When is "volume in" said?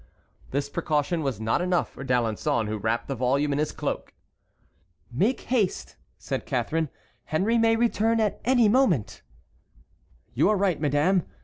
3.13-3.59